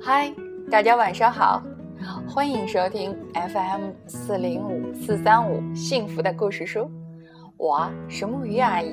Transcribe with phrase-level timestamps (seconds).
[0.00, 0.32] 嗨，
[0.70, 1.62] 大家晚上好，
[2.26, 6.90] 欢迎收听 FM 四零五四三五幸福的故事书，
[7.56, 8.92] 我是木鱼阿姨。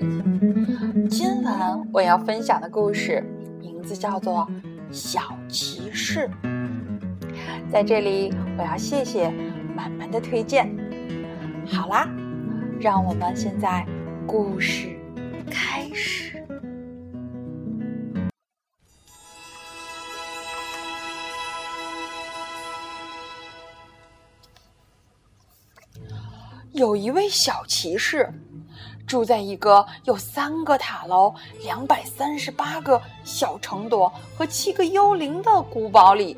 [1.09, 3.23] 今晚我要分享的故事
[3.59, 4.47] 名字叫做
[4.93, 6.29] 《小骑士》。
[7.71, 9.29] 在这里，我要谢谢
[9.75, 10.69] 满满的推荐。
[11.67, 12.07] 好啦，
[12.79, 13.85] 让我们现在
[14.27, 14.89] 故事
[15.49, 16.18] 开始。
[26.79, 28.31] 有一位小骑士，
[29.05, 36.37] 住在一个有三个塔楼、两百三十八个小城垛和七个幽灵的古堡里。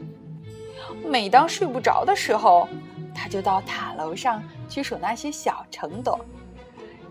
[1.06, 2.68] 每当睡不着的时候，
[3.14, 6.20] 他就到塔楼上去数那些小城垛，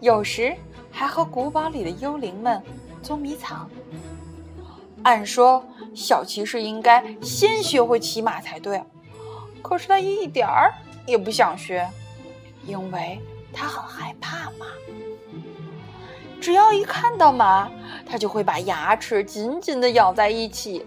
[0.00, 0.56] 有时
[0.90, 2.60] 还和古堡里的幽灵们
[3.00, 3.70] 捉迷藏。
[5.04, 8.82] 按说，小骑士应该先学会骑马才对，
[9.62, 10.74] 可是他一点儿
[11.06, 11.88] 也不想学。
[12.66, 13.18] 因为
[13.52, 14.66] 他很害怕马，
[16.40, 17.70] 只要一看到马，
[18.06, 20.82] 他就会把牙齿紧紧地咬在一起；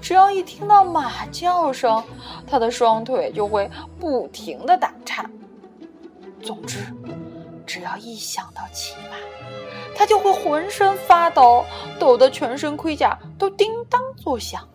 [0.00, 2.02] 只要一听到马叫声，
[2.46, 5.30] 他的双腿就会不停地打颤。
[6.42, 6.78] 总之，
[7.66, 9.16] 只要一想到骑马，
[9.94, 11.64] 他就会浑身发抖，
[11.98, 14.66] 抖得全身盔甲都叮当作响。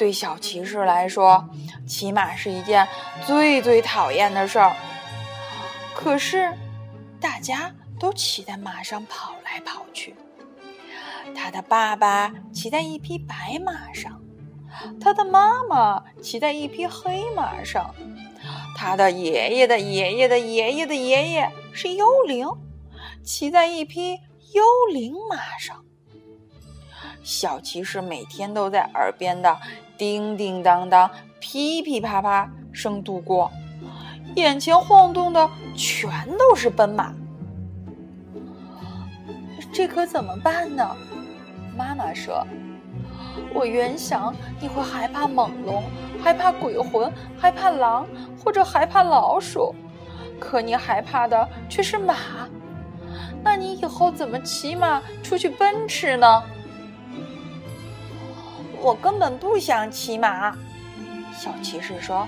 [0.00, 1.46] 对小骑士来说，
[1.86, 2.88] 骑马是一件
[3.26, 4.74] 最最讨厌的事儿。
[5.94, 6.50] 可是，
[7.20, 10.16] 大家都骑在马上跑来跑去。
[11.36, 14.18] 他的爸爸骑在一匹白马上，
[14.98, 17.94] 他的妈妈骑在一匹黑马上，
[18.74, 22.48] 他的爷爷的爷爷的爷爷的爷爷是幽灵，
[23.22, 24.18] 骑在一匹
[24.54, 24.64] 幽
[24.94, 25.84] 灵马上。
[27.22, 29.58] 小骑士每天都在耳边的。
[30.00, 33.50] 叮叮当当、噼噼啪啪声度过，
[34.34, 37.12] 眼前晃动的全都是奔马。
[39.70, 40.96] 这可怎么办呢？
[41.76, 42.46] 妈妈说
[43.52, 45.82] ：“我原想你会害怕猛龙，
[46.24, 48.06] 害怕鬼魂，害怕狼，
[48.42, 49.74] 或者害怕老鼠，
[50.38, 52.14] 可你害怕的却是马。
[53.44, 56.42] 那你以后怎么骑马出去奔驰呢？”
[58.82, 60.56] 我根本不想骑马，
[61.36, 62.26] 小骑士说：“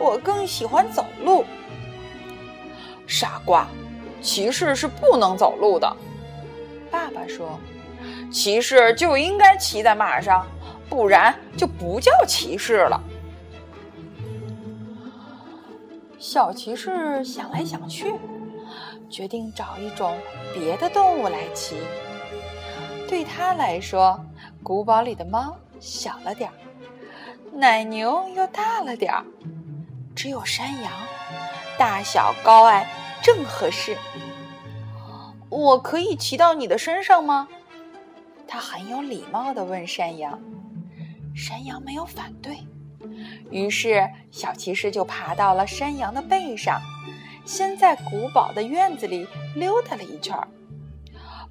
[0.00, 1.44] 我更喜欢走路。”
[3.06, 3.68] 傻瓜，
[4.20, 5.96] 骑士是不能走路的。
[6.90, 7.58] 爸爸说
[8.32, 10.44] ：“骑士就应该骑在马上，
[10.88, 13.00] 不然就不叫骑士了。”
[16.18, 18.12] 小骑士想来想去，
[19.08, 20.18] 决定找一种
[20.52, 21.76] 别的动物来骑。
[23.08, 24.20] 对他来说。
[24.62, 26.54] 古堡里的猫小了点儿，
[27.52, 29.24] 奶牛又大了点儿，
[30.14, 30.92] 只有山羊，
[31.78, 32.86] 大小高矮
[33.22, 33.96] 正合适。
[35.48, 37.48] 我可以骑到你的身上吗？
[38.46, 40.40] 他很有礼貌地问山羊。
[41.34, 42.58] 山羊没有反对，
[43.50, 46.80] 于是小骑士就爬到了山羊的背上，
[47.44, 50.46] 先在古堡的院子里溜达了一圈儿。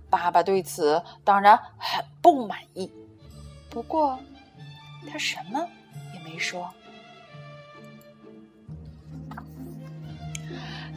[0.10, 2.92] 爸爸对此当然很不满意。
[3.70, 4.18] 不过，
[5.12, 5.64] 他什么
[6.14, 6.68] 也没说。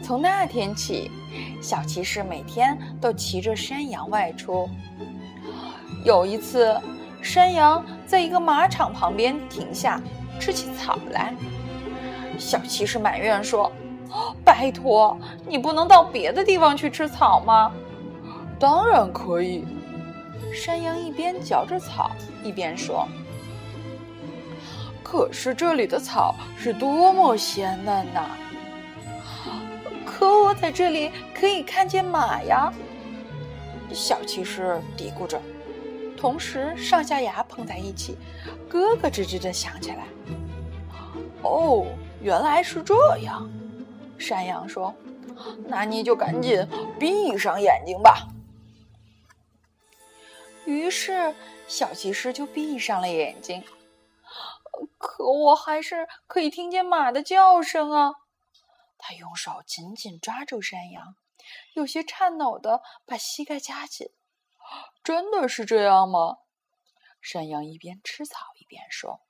[0.02, 1.10] 从那天起，
[1.60, 4.68] 小骑士每天都骑着山羊外出。
[6.04, 6.76] 有一次，
[7.22, 10.00] 山羊在一个马场旁边停下，
[10.40, 11.34] 吃起草来。
[12.38, 13.70] 小骑士埋怨说
[14.44, 17.70] ：“拜托，你不能到别的地方去吃草吗
[18.62, 19.64] ？”“当然可以。”
[20.54, 22.12] 山羊一边嚼着草，
[22.44, 23.08] 一边说
[25.02, 28.36] ：“可是这里的草是多么鲜嫩呐！
[30.06, 32.72] 可我在这里可以看见马呀。”
[33.92, 35.40] 小骑士嘀咕着，
[36.16, 38.16] 同时上下牙碰在一起，
[38.68, 40.04] 咯咯吱吱的响起来。
[41.42, 41.86] “哦，
[42.20, 43.50] 原来是这样。”
[44.18, 44.94] 山羊说
[45.66, 46.64] ，“那你就赶紧
[46.96, 48.28] 闭上眼睛吧。”
[50.64, 51.34] 于是，
[51.66, 53.64] 小骑士就闭上了眼睛。
[54.98, 58.12] 可我还是可以听见马的叫声啊！
[58.96, 61.16] 他用手紧紧抓住山羊，
[61.74, 64.08] 有些颤抖的把膝盖夹紧。
[65.02, 66.38] 真的是这样吗？
[67.20, 69.20] 山羊一边吃草一边说：“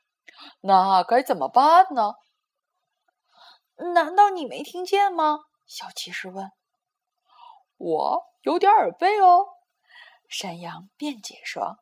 [0.60, 2.14] 那该怎么办呢？”
[3.94, 5.40] 难道你没听见吗？
[5.66, 6.52] 小骑士问。
[7.78, 9.46] “我有点耳背哦。”
[10.32, 11.76] 山羊辩解说：“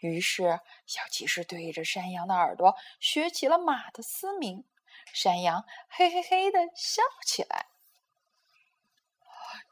[0.00, 4.66] 于是，小骑士对着山羊的耳朵学起了马的嘶鸣。
[5.14, 7.66] 山羊嘿嘿嘿的笑起来。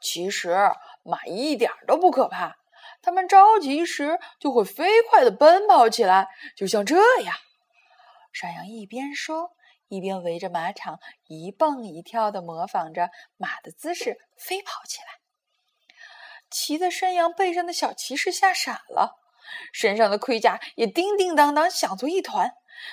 [0.01, 0.57] 其实，
[1.03, 2.57] 马一点都不可怕，
[3.03, 7.35] 它们着急时就会飞快的奔跑起来，就像这样。
[8.33, 9.51] 山羊一边说，
[9.89, 15.19] 一边围着马场一蹦一跳的模仿着马的姿势飞跑起来。
[16.49, 19.19] 骑在山羊背上的小骑士吓傻了。
[19.71, 22.51] 身上的盔甲也叮叮当当响作一团，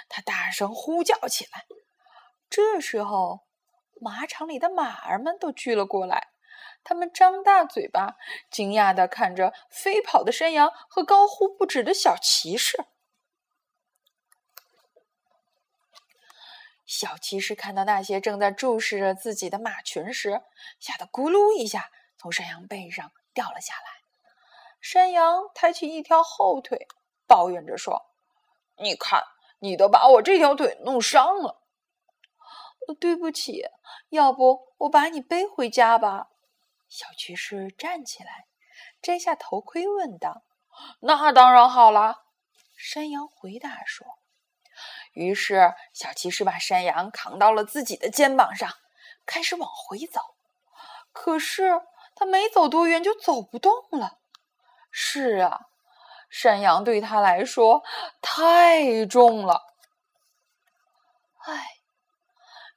[0.08, 1.64] 他大声呼叫起来。
[2.48, 3.40] 这时候，
[4.00, 6.28] 马场里的马儿们都聚了过来，
[6.84, 8.14] 他们张大嘴巴，
[8.50, 12.84] 惊讶地看着飞跑的山羊和高呼不止的小骑士。
[16.86, 20.42] 小骑士看到那些正在注视着自己的马群时，
[20.78, 23.82] 吓得咕噜一下从山羊背上掉了下来。
[24.81, 26.86] 山羊抬起一条后腿，
[27.26, 28.06] 抱怨着说
[28.78, 29.22] ：“你看，
[29.58, 31.62] 你都把我这条腿弄伤了。
[33.00, 33.64] ”“对不起，
[34.10, 36.28] 要不我把你背回家吧？”
[36.88, 38.46] 小骑士站起来，
[39.02, 40.42] 摘下头盔，问道。
[41.00, 42.25] “那当然好啦。”
[42.76, 44.06] 山羊回答说。
[45.12, 48.69] 于是，小骑士把山羊扛到了自己的肩膀上，
[49.25, 50.20] 开始往回走。
[51.12, 51.81] 可是，
[52.14, 54.19] 他没走多远就走不动了。
[54.90, 55.66] 是啊，
[56.28, 57.82] 山羊对他来说
[58.20, 59.75] 太重了。
[61.38, 61.78] 唉，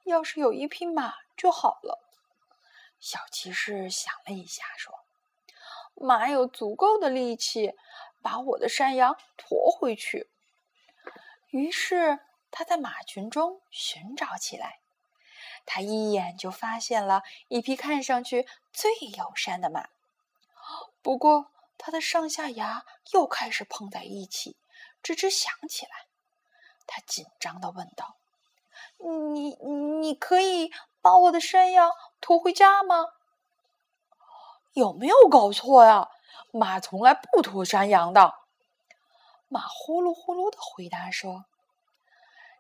[0.04, 2.00] 要是有一匹马就好了。
[3.00, 4.94] 小骑士想了一下，说
[5.94, 7.76] ：“马有足够的力气
[8.24, 10.30] 把我的山羊驮回去。”
[11.52, 12.20] 于是
[12.50, 14.80] 他在马群中寻找起来。
[15.68, 19.88] 他一眼就发现了一匹看上去最友善的马，
[21.04, 21.52] 不过。
[21.80, 22.84] 他的上下牙
[23.14, 24.58] 又开始碰在一起，
[25.04, 25.92] 吱吱响起来。
[26.88, 28.16] 他紧张的问道
[28.98, 29.56] ：“你
[30.00, 30.72] 你可以
[31.04, 33.06] 把我的山羊驮回家吗？”
[34.74, 36.10] 有没有搞错呀？
[36.52, 38.34] 马从来不驮山羊的。
[39.48, 41.46] 马呼噜呼噜的回答说：“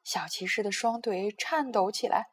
[0.07, 2.29] 小骑士的双腿颤抖起来，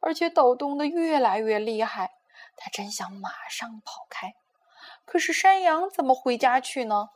[0.00, 2.14] 而且抖动的越来越厉害。
[2.56, 4.32] 他真想马上跑开。”
[5.04, 7.10] 可是山羊怎么回家去呢？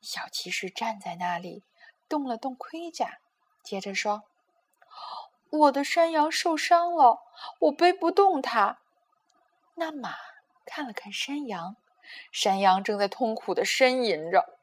[0.00, 1.62] 小骑士站在那里，
[2.08, 3.18] 动了动盔甲，
[3.62, 4.22] 接着说
[5.52, 7.20] ：“我的山羊受伤了，
[7.58, 8.78] 我背不动它。”
[9.76, 10.14] 那马
[10.64, 11.76] 看了看山羊，
[12.32, 14.58] 山羊正在痛苦的呻吟着。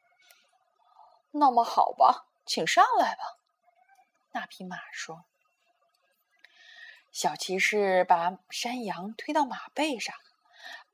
[1.30, 3.37] 那么好吧，请上来吧。”
[4.32, 5.24] 那匹马说。
[7.10, 10.14] 小骑士把山羊推到马背上。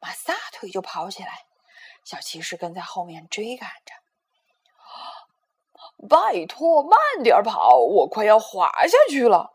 [0.01, 1.47] 马撒腿就跑起来，
[2.05, 3.95] 小骑士跟在后面追赶着。
[6.09, 9.55] 拜托，慢点跑，我快要滑下去了！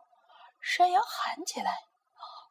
[0.60, 1.84] 山羊喊起来。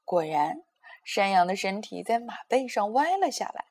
[0.05, 0.63] 果然，
[1.05, 3.67] 山羊的身体在马背上歪了下来。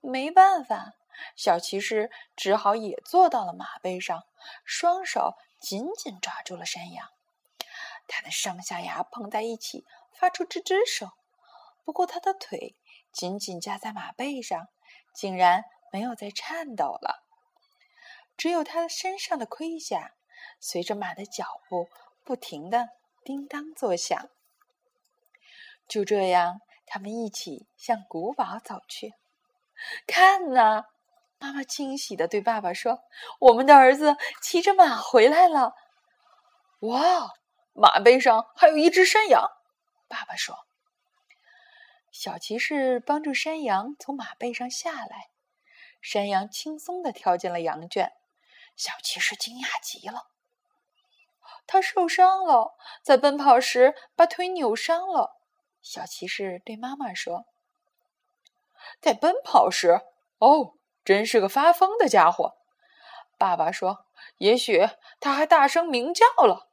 [0.00, 0.94] 没办法，
[1.34, 4.24] 小骑士只好也坐到了马背上，
[4.64, 7.08] 双手紧紧抓住了山羊。
[8.08, 11.10] 他的上下牙碰在一起，发出吱吱声。
[11.84, 12.76] 不过，他的腿。
[13.12, 14.68] 紧紧夹在马背上，
[15.14, 17.22] 竟然没有再颤抖了。
[18.38, 20.14] 只有他身上的盔甲
[20.58, 21.88] 随着马的脚步
[22.24, 22.88] 不停的
[23.22, 24.30] 叮当作响。
[25.86, 29.12] 就这样，他们一起向古堡走去。
[30.06, 30.86] 看呐，
[31.42, 33.00] 妈妈惊喜的对爸爸说
[33.40, 35.74] ：“我们的儿子骑着马回来了！”
[36.82, 37.32] 哇，
[37.72, 39.50] 马背上还有一只山羊。
[40.06, 40.56] 爸爸说。
[42.12, 45.30] 小骑士帮助山羊从马背上下来，
[46.00, 48.12] 山羊轻松地跳进了羊圈。
[48.76, 50.28] 小骑士惊讶极了，
[51.66, 55.40] 他受伤了，在奔跑时把腿扭伤了。
[55.80, 57.46] 小骑士对妈妈说
[59.02, 60.00] ：“在奔跑时，
[60.38, 62.56] 哦，真是个发疯的家伙。”
[63.38, 64.06] 爸爸说
[64.38, 66.68] ：“也许他还大声鸣叫了。”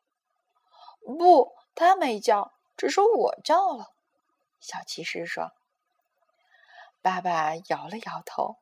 [1.01, 3.95] 不，他没叫，只是我叫了。
[4.59, 5.53] 小骑士说
[7.01, 8.57] ：“爸爸摇了摇头。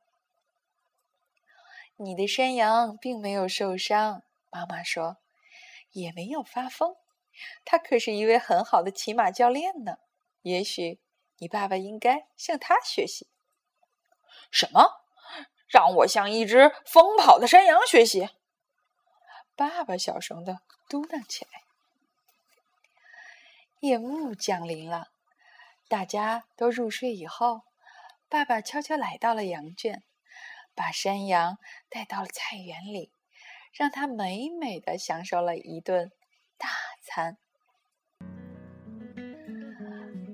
[1.97, 5.17] 你的山羊并没有受伤。”妈妈说
[5.91, 6.95] ：“也没有发疯。
[7.65, 9.97] 他可是一位很好的骑马教练呢。
[10.43, 11.01] 也许
[11.39, 13.27] 你爸爸应该向他学习。”
[14.49, 15.06] 什么？
[15.67, 18.29] 让我向一只疯跑的山羊学习？
[19.55, 21.61] 爸爸小声的嘟囔起来。
[23.79, 25.09] 夜幕降临了。
[25.89, 27.61] 大家都入睡以后，
[28.27, 30.03] 爸爸悄悄来到了羊圈，
[30.75, 31.57] 把山羊
[31.89, 33.11] 带到了菜园里，
[33.71, 36.11] 让他美美的享受了一顿
[36.57, 36.67] 大
[37.01, 37.37] 餐。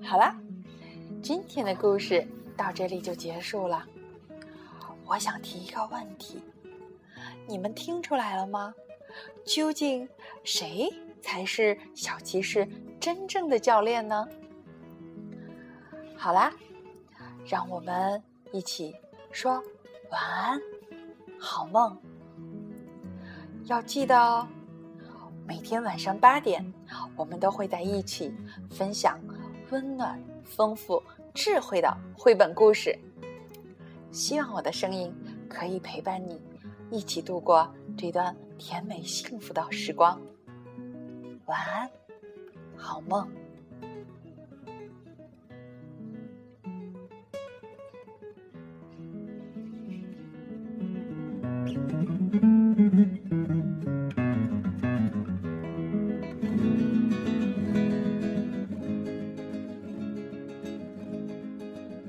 [0.04, 0.36] 好啦，
[1.22, 3.86] 今天的故事到这里就结束了。
[5.14, 6.42] 我想提一个问题，
[7.48, 8.74] 你们听出来了吗？
[9.46, 10.10] 究竟
[10.44, 10.92] 谁
[11.22, 12.68] 才是小骑士
[13.00, 14.28] 真正的教练呢？
[16.18, 16.52] 好啦，
[17.46, 18.96] 让我们一起
[19.32, 19.64] 说
[20.10, 20.60] 晚安，
[21.40, 21.96] 好梦。
[23.66, 24.48] 要记得哦，
[25.48, 26.74] 每天晚上八点，
[27.16, 28.34] 我们都会在一起
[28.72, 29.20] 分享
[29.70, 31.04] 温暖、丰富、
[31.36, 32.98] 智慧的绘本故事。
[34.14, 35.12] 希望我的声音
[35.50, 36.40] 可以陪伴你，
[36.92, 37.68] 一起度过
[37.98, 40.22] 这段甜美幸福的时光。
[41.48, 41.90] 晚安，
[42.78, 43.28] 好梦。